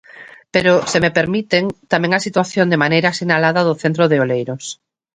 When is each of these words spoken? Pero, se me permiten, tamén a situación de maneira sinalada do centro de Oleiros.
Pero, 0.53 0.73
se 0.91 0.99
me 1.03 1.15
permiten, 1.19 1.63
tamén 1.91 2.11
a 2.13 2.23
situación 2.27 2.67
de 2.69 2.81
maneira 2.83 3.15
sinalada 3.19 3.61
do 3.67 3.79
centro 3.83 4.03
de 4.11 4.17
Oleiros. 4.23 4.63